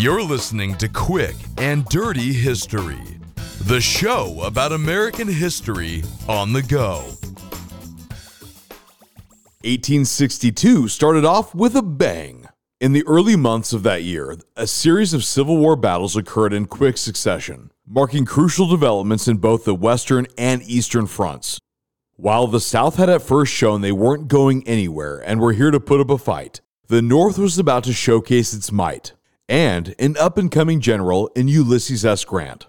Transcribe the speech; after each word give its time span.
You're 0.00 0.22
listening 0.22 0.76
to 0.76 0.88
Quick 0.88 1.34
and 1.56 1.84
Dirty 1.86 2.32
History, 2.32 3.02
the 3.62 3.80
show 3.80 4.40
about 4.44 4.70
American 4.70 5.26
history 5.26 6.04
on 6.28 6.52
the 6.52 6.62
go. 6.62 6.98
1862 9.64 10.86
started 10.86 11.24
off 11.24 11.52
with 11.52 11.74
a 11.74 11.82
bang. 11.82 12.46
In 12.80 12.92
the 12.92 13.04
early 13.08 13.34
months 13.34 13.72
of 13.72 13.82
that 13.82 14.04
year, 14.04 14.36
a 14.56 14.68
series 14.68 15.12
of 15.14 15.24
Civil 15.24 15.56
War 15.56 15.74
battles 15.74 16.14
occurred 16.14 16.52
in 16.52 16.66
quick 16.66 16.96
succession, 16.96 17.72
marking 17.84 18.24
crucial 18.24 18.68
developments 18.68 19.26
in 19.26 19.38
both 19.38 19.64
the 19.64 19.74
Western 19.74 20.28
and 20.38 20.62
Eastern 20.62 21.08
fronts. 21.08 21.58
While 22.14 22.46
the 22.46 22.60
South 22.60 22.94
had 22.94 23.08
at 23.08 23.22
first 23.22 23.52
shown 23.52 23.80
they 23.80 23.90
weren't 23.90 24.28
going 24.28 24.64
anywhere 24.64 25.18
and 25.26 25.40
were 25.40 25.54
here 25.54 25.72
to 25.72 25.80
put 25.80 26.00
up 26.00 26.10
a 26.10 26.18
fight, 26.18 26.60
the 26.86 27.02
North 27.02 27.36
was 27.36 27.58
about 27.58 27.82
to 27.82 27.92
showcase 27.92 28.54
its 28.54 28.70
might, 28.70 29.12
and 29.48 29.94
an 29.98 30.16
up 30.18 30.36
and 30.36 30.50
coming 30.50 30.80
general 30.80 31.28
in 31.34 31.48
Ulysses 31.48 32.04
S. 32.04 32.24
Grant. 32.24 32.66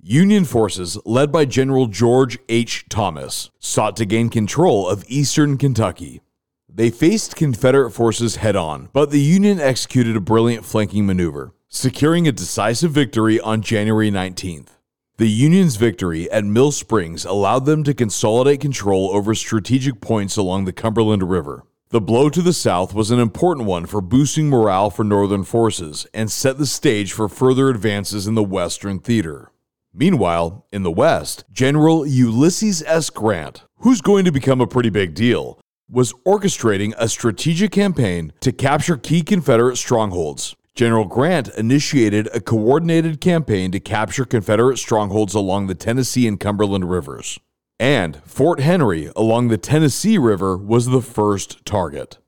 Union 0.00 0.44
forces, 0.44 0.98
led 1.04 1.32
by 1.32 1.44
General 1.44 1.86
George 1.86 2.38
H. 2.48 2.86
Thomas, 2.88 3.50
sought 3.58 3.96
to 3.96 4.04
gain 4.04 4.28
control 4.28 4.88
of 4.88 5.04
eastern 5.08 5.58
Kentucky. 5.58 6.20
They 6.68 6.90
faced 6.90 7.34
Confederate 7.34 7.90
forces 7.90 8.36
head 8.36 8.54
on, 8.54 8.90
but 8.92 9.10
the 9.10 9.20
Union 9.20 9.58
executed 9.58 10.16
a 10.16 10.20
brilliant 10.20 10.64
flanking 10.64 11.06
maneuver, 11.06 11.52
securing 11.68 12.28
a 12.28 12.32
decisive 12.32 12.92
victory 12.92 13.40
on 13.40 13.62
January 13.62 14.10
19th. 14.10 14.68
The 15.16 15.28
Union's 15.28 15.74
victory 15.74 16.30
at 16.30 16.44
Mill 16.44 16.70
Springs 16.70 17.24
allowed 17.24 17.66
them 17.66 17.82
to 17.82 17.92
consolidate 17.92 18.60
control 18.60 19.10
over 19.12 19.34
strategic 19.34 20.00
points 20.00 20.36
along 20.36 20.64
the 20.64 20.72
Cumberland 20.72 21.28
River. 21.28 21.64
The 21.90 22.02
blow 22.02 22.28
to 22.28 22.42
the 22.42 22.52
south 22.52 22.92
was 22.92 23.10
an 23.10 23.18
important 23.18 23.66
one 23.66 23.86
for 23.86 24.02
boosting 24.02 24.50
morale 24.50 24.90
for 24.90 25.04
Northern 25.04 25.42
forces 25.42 26.06
and 26.12 26.30
set 26.30 26.58
the 26.58 26.66
stage 26.66 27.14
for 27.14 27.30
further 27.30 27.70
advances 27.70 28.26
in 28.26 28.34
the 28.34 28.42
Western 28.42 28.98
theater. 28.98 29.52
Meanwhile, 29.94 30.66
in 30.70 30.82
the 30.82 30.90
West, 30.90 31.46
General 31.50 32.06
Ulysses 32.06 32.82
S. 32.86 33.08
Grant, 33.08 33.62
who's 33.78 34.02
going 34.02 34.26
to 34.26 34.30
become 34.30 34.60
a 34.60 34.66
pretty 34.66 34.90
big 34.90 35.14
deal, 35.14 35.58
was 35.90 36.12
orchestrating 36.26 36.92
a 36.98 37.08
strategic 37.08 37.72
campaign 37.72 38.34
to 38.40 38.52
capture 38.52 38.98
key 38.98 39.22
Confederate 39.22 39.76
strongholds. 39.76 40.54
General 40.74 41.06
Grant 41.06 41.48
initiated 41.56 42.28
a 42.34 42.40
coordinated 42.40 43.22
campaign 43.22 43.70
to 43.70 43.80
capture 43.80 44.26
Confederate 44.26 44.76
strongholds 44.76 45.32
along 45.32 45.68
the 45.68 45.74
Tennessee 45.74 46.28
and 46.28 46.38
Cumberland 46.38 46.90
rivers. 46.90 47.40
And 47.80 48.20
Fort 48.24 48.60
Henry 48.60 49.10
along 49.14 49.48
the 49.48 49.58
Tennessee 49.58 50.18
River 50.18 50.56
was 50.56 50.86
the 50.86 51.02
first 51.02 51.64
target. 51.64 52.18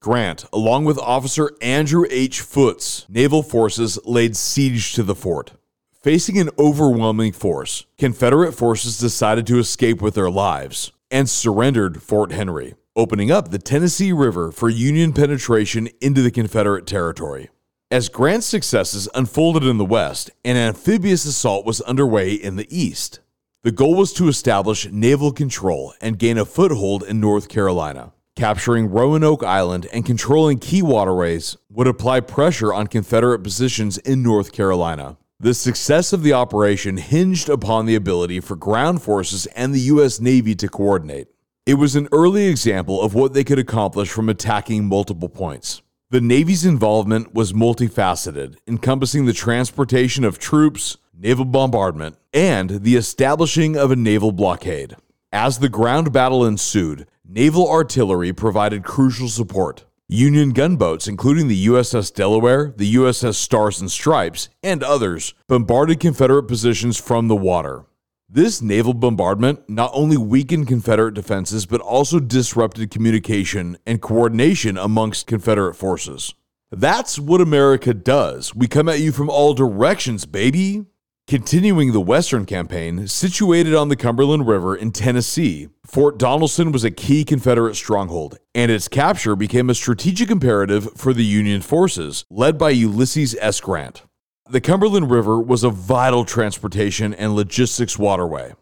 Grant, 0.00 0.46
along 0.52 0.84
with 0.84 0.98
Officer 0.98 1.50
Andrew 1.60 2.06
H. 2.10 2.40
Foote's 2.40 3.06
naval 3.08 3.42
forces, 3.42 3.98
laid 4.04 4.36
siege 4.36 4.94
to 4.94 5.02
the 5.02 5.14
fort. 5.14 5.52
Facing 5.92 6.38
an 6.38 6.50
overwhelming 6.58 7.32
force, 7.32 7.86
Confederate 7.98 8.52
forces 8.52 8.98
decided 8.98 9.46
to 9.46 9.58
escape 9.58 10.02
with 10.02 10.14
their 10.14 10.30
lives 10.30 10.92
and 11.10 11.28
surrendered 11.28 12.02
Fort 12.02 12.32
Henry, 12.32 12.74
opening 12.96 13.30
up 13.30 13.48
the 13.48 13.58
Tennessee 13.58 14.12
River 14.12 14.52
for 14.52 14.68
Union 14.68 15.12
penetration 15.12 15.88
into 16.00 16.20
the 16.20 16.30
Confederate 16.30 16.86
territory. 16.86 17.48
As 17.90 18.08
Grant's 18.08 18.46
successes 18.46 19.08
unfolded 19.14 19.64
in 19.64 19.78
the 19.78 19.84
West, 19.84 20.30
an 20.44 20.56
amphibious 20.56 21.24
assault 21.24 21.64
was 21.64 21.80
underway 21.82 22.32
in 22.32 22.56
the 22.56 22.66
East. 22.68 23.20
The 23.64 23.72
goal 23.72 23.94
was 23.94 24.12
to 24.14 24.28
establish 24.28 24.92
naval 24.92 25.32
control 25.32 25.94
and 26.02 26.18
gain 26.18 26.36
a 26.36 26.44
foothold 26.44 27.02
in 27.02 27.18
North 27.18 27.48
Carolina. 27.48 28.12
Capturing 28.36 28.90
Roanoke 28.90 29.42
Island 29.42 29.86
and 29.90 30.04
controlling 30.04 30.58
key 30.58 30.82
waterways 30.82 31.56
would 31.70 31.86
apply 31.86 32.20
pressure 32.20 32.74
on 32.74 32.88
Confederate 32.88 33.38
positions 33.38 33.96
in 33.96 34.22
North 34.22 34.52
Carolina. 34.52 35.16
The 35.40 35.54
success 35.54 36.12
of 36.12 36.22
the 36.22 36.34
operation 36.34 36.98
hinged 36.98 37.48
upon 37.48 37.86
the 37.86 37.94
ability 37.94 38.40
for 38.40 38.54
ground 38.54 39.00
forces 39.00 39.46
and 39.56 39.74
the 39.74 39.80
U.S. 39.94 40.20
Navy 40.20 40.54
to 40.56 40.68
coordinate. 40.68 41.28
It 41.64 41.74
was 41.74 41.96
an 41.96 42.10
early 42.12 42.48
example 42.48 43.00
of 43.00 43.14
what 43.14 43.32
they 43.32 43.44
could 43.44 43.58
accomplish 43.58 44.10
from 44.10 44.28
attacking 44.28 44.84
multiple 44.84 45.30
points. 45.30 45.80
The 46.10 46.20
Navy's 46.20 46.66
involvement 46.66 47.32
was 47.32 47.54
multifaceted, 47.54 48.58
encompassing 48.66 49.24
the 49.24 49.32
transportation 49.32 50.22
of 50.22 50.38
troops, 50.38 50.98
naval 51.16 51.44
bombardment, 51.44 52.16
and 52.32 52.82
the 52.82 52.96
establishing 52.96 53.76
of 53.76 53.90
a 53.90 53.96
naval 53.96 54.32
blockade. 54.32 54.96
As 55.32 55.58
the 55.58 55.68
ground 55.68 56.12
battle 56.12 56.44
ensued, 56.44 57.06
naval 57.26 57.68
artillery 57.68 58.32
provided 58.32 58.84
crucial 58.84 59.28
support. 59.28 59.84
Union 60.06 60.50
gunboats, 60.50 61.08
including 61.08 61.48
the 61.48 61.66
USS 61.66 62.12
Delaware, 62.12 62.74
the 62.76 62.94
USS 62.94 63.36
Stars 63.36 63.80
and 63.80 63.90
Stripes, 63.90 64.48
and 64.62 64.82
others, 64.82 65.34
bombarded 65.48 65.98
Confederate 65.98 66.44
positions 66.44 66.98
from 66.98 67.28
the 67.28 67.34
water. 67.34 67.86
This 68.28 68.60
naval 68.60 68.94
bombardment 68.94 69.68
not 69.68 69.90
only 69.94 70.16
weakened 70.16 70.68
Confederate 70.68 71.14
defenses, 71.14 71.66
but 71.66 71.80
also 71.80 72.20
disrupted 72.20 72.90
communication 72.90 73.78
and 73.86 74.02
coordination 74.02 74.76
amongst 74.76 75.26
Confederate 75.26 75.74
forces. 75.74 76.34
That's 76.70 77.18
what 77.18 77.40
America 77.40 77.94
does. 77.94 78.54
We 78.54 78.66
come 78.66 78.88
at 78.88 79.00
you 79.00 79.12
from 79.12 79.30
all 79.30 79.54
directions, 79.54 80.26
baby. 80.26 80.84
Continuing 81.26 81.92
the 81.92 82.02
Western 82.02 82.44
campaign, 82.44 83.08
situated 83.08 83.74
on 83.74 83.88
the 83.88 83.96
Cumberland 83.96 84.46
River 84.46 84.76
in 84.76 84.92
Tennessee, 84.92 85.70
Fort 85.86 86.18
Donelson 86.18 86.70
was 86.70 86.84
a 86.84 86.90
key 86.90 87.24
Confederate 87.24 87.76
stronghold, 87.76 88.36
and 88.54 88.70
its 88.70 88.88
capture 88.88 89.34
became 89.34 89.70
a 89.70 89.74
strategic 89.74 90.30
imperative 90.30 90.90
for 90.98 91.14
the 91.14 91.24
Union 91.24 91.62
forces, 91.62 92.26
led 92.28 92.58
by 92.58 92.68
Ulysses 92.68 93.34
S. 93.40 93.58
Grant. 93.58 94.02
The 94.50 94.60
Cumberland 94.60 95.10
River 95.10 95.40
was 95.40 95.64
a 95.64 95.70
vital 95.70 96.26
transportation 96.26 97.14
and 97.14 97.34
logistics 97.34 97.98
waterway. 97.98 98.52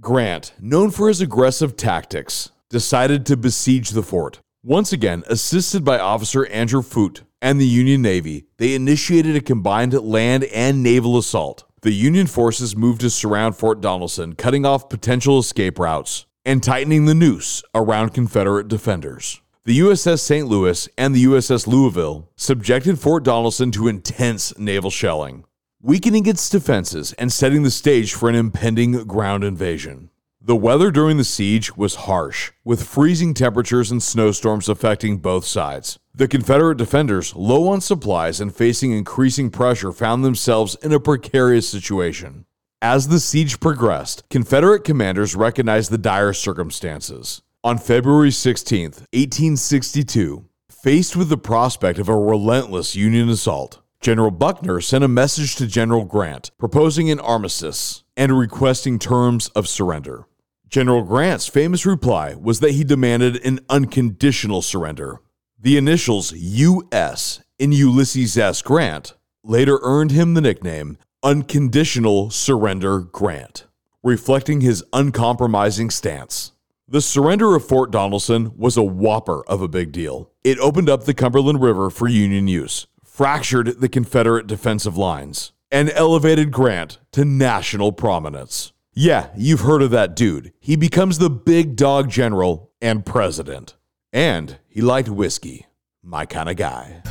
Grant, 0.00 0.54
known 0.58 0.92
for 0.92 1.08
his 1.08 1.20
aggressive 1.20 1.76
tactics, 1.76 2.50
decided 2.70 3.26
to 3.26 3.36
besiege 3.36 3.90
the 3.90 4.02
fort. 4.02 4.40
Once 4.64 4.90
again, 4.90 5.22
assisted 5.28 5.84
by 5.84 5.98
Officer 5.98 6.46
Andrew 6.46 6.80
Foote 6.80 7.24
and 7.42 7.60
the 7.60 7.66
Union 7.66 8.00
Navy, 8.00 8.46
they 8.56 8.74
initiated 8.74 9.36
a 9.36 9.42
combined 9.42 9.92
land 9.92 10.44
and 10.44 10.82
naval 10.82 11.18
assault 11.18 11.65
the 11.86 11.94
Union 11.94 12.26
forces 12.26 12.74
moved 12.74 13.00
to 13.00 13.08
surround 13.08 13.54
Fort 13.54 13.80
Donelson, 13.80 14.36
cutting 14.36 14.66
off 14.66 14.88
potential 14.88 15.38
escape 15.38 15.78
routes 15.78 16.26
and 16.44 16.60
tightening 16.60 17.04
the 17.04 17.14
noose 17.14 17.62
around 17.76 18.08
Confederate 18.08 18.66
defenders. 18.66 19.40
The 19.66 19.78
USS 19.78 20.18
St. 20.18 20.48
Louis 20.48 20.88
and 20.98 21.14
the 21.14 21.22
USS 21.26 21.68
Louisville 21.68 22.28
subjected 22.34 22.98
Fort 22.98 23.22
Donelson 23.22 23.72
to 23.74 23.86
intense 23.86 24.58
naval 24.58 24.90
shelling, 24.90 25.44
weakening 25.80 26.26
its 26.26 26.50
defenses 26.50 27.12
and 27.12 27.32
setting 27.32 27.62
the 27.62 27.70
stage 27.70 28.14
for 28.14 28.28
an 28.28 28.34
impending 28.34 29.04
ground 29.04 29.44
invasion. 29.44 30.10
The 30.40 30.56
weather 30.56 30.90
during 30.90 31.18
the 31.18 31.24
siege 31.24 31.76
was 31.76 32.06
harsh, 32.06 32.50
with 32.64 32.82
freezing 32.82 33.32
temperatures 33.32 33.92
and 33.92 34.02
snowstorms 34.02 34.68
affecting 34.68 35.18
both 35.18 35.44
sides. 35.44 36.00
The 36.18 36.28
Confederate 36.28 36.78
defenders, 36.78 37.36
low 37.36 37.68
on 37.68 37.82
supplies 37.82 38.40
and 38.40 38.54
facing 38.54 38.90
increasing 38.90 39.50
pressure, 39.50 39.92
found 39.92 40.24
themselves 40.24 40.74
in 40.76 40.90
a 40.90 40.98
precarious 40.98 41.68
situation. 41.68 42.46
As 42.80 43.08
the 43.08 43.20
siege 43.20 43.60
progressed, 43.60 44.24
Confederate 44.30 44.82
commanders 44.82 45.36
recognized 45.36 45.90
the 45.90 45.98
dire 45.98 46.32
circumstances. 46.32 47.42
On 47.62 47.76
February 47.76 48.30
16, 48.30 48.84
1862, 49.12 50.46
faced 50.70 51.16
with 51.16 51.28
the 51.28 51.36
prospect 51.36 51.98
of 51.98 52.08
a 52.08 52.16
relentless 52.16 52.96
Union 52.96 53.28
assault, 53.28 53.82
General 54.00 54.30
Buckner 54.30 54.80
sent 54.80 55.04
a 55.04 55.08
message 55.08 55.54
to 55.56 55.66
General 55.66 56.06
Grant 56.06 56.50
proposing 56.56 57.10
an 57.10 57.20
armistice 57.20 58.04
and 58.16 58.38
requesting 58.38 58.98
terms 58.98 59.48
of 59.48 59.68
surrender. 59.68 60.24
General 60.70 61.02
Grant's 61.02 61.46
famous 61.46 61.84
reply 61.84 62.34
was 62.34 62.60
that 62.60 62.70
he 62.70 62.84
demanded 62.84 63.36
an 63.44 63.60
unconditional 63.68 64.62
surrender 64.62 65.20
the 65.66 65.76
initials 65.76 66.32
US 66.32 67.40
in 67.58 67.72
Ulysses 67.72 68.38
S. 68.38 68.62
Grant 68.62 69.14
later 69.42 69.80
earned 69.82 70.12
him 70.12 70.34
the 70.34 70.40
nickname 70.40 70.96
Unconditional 71.24 72.30
Surrender 72.30 73.00
Grant, 73.00 73.66
reflecting 74.04 74.60
his 74.60 74.84
uncompromising 74.92 75.90
stance. 75.90 76.52
The 76.86 77.00
surrender 77.00 77.56
of 77.56 77.66
Fort 77.66 77.90
Donelson 77.90 78.56
was 78.56 78.76
a 78.76 78.84
whopper 78.84 79.42
of 79.48 79.60
a 79.60 79.66
big 79.66 79.90
deal. 79.90 80.30
It 80.44 80.60
opened 80.60 80.88
up 80.88 81.02
the 81.02 81.14
Cumberland 81.14 81.60
River 81.60 81.90
for 81.90 82.06
Union 82.06 82.46
use, 82.46 82.86
fractured 83.04 83.80
the 83.80 83.88
Confederate 83.88 84.46
defensive 84.46 84.96
lines, 84.96 85.50
and 85.72 85.90
elevated 85.90 86.52
Grant 86.52 86.98
to 87.10 87.24
national 87.24 87.90
prominence. 87.90 88.72
Yeah, 88.94 89.30
you've 89.36 89.62
heard 89.62 89.82
of 89.82 89.90
that 89.90 90.14
dude. 90.14 90.52
He 90.60 90.76
becomes 90.76 91.18
the 91.18 91.28
big 91.28 91.74
dog 91.74 92.08
general 92.08 92.70
and 92.80 93.04
president. 93.04 93.74
And 94.16 94.56
he 94.70 94.80
liked 94.80 95.10
whiskey. 95.10 95.66
My 96.02 96.24
kind 96.24 96.48
of 96.48 96.56
guy. 96.56 97.02